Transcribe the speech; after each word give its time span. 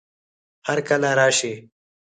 هر 0.67 0.77
کله 0.87 1.09
راشئ 1.19 1.53